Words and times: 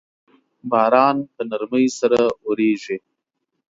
باران 0.71 1.17
په 1.33 1.41
نرمۍ 1.49 1.85
سره 1.99 2.21
اوریږي 2.45 2.97